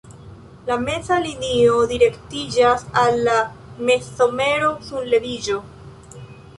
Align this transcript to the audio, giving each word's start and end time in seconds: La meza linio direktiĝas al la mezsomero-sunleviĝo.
La 0.69 0.77
meza 0.85 1.17
linio 1.25 1.75
direktiĝas 1.91 2.87
al 3.05 3.23
la 3.29 3.37
mezsomero-sunleviĝo. 3.93 5.65